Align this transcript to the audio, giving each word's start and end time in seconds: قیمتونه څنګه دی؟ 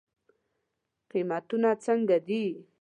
قیمتونه 1.11 1.69
څنګه 1.85 2.17
دی؟ 2.27 2.43